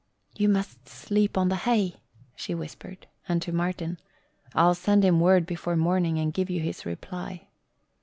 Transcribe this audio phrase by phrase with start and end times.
[0.35, 2.01] "You must sleep on the hay,"
[2.35, 3.99] she whispered; and to Martin,
[4.55, 7.49] "I'll send him word before morning and give you his reply."